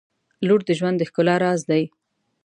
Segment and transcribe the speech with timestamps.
[0.47, 1.83] •لور د ژوند د ښکلا راز دی.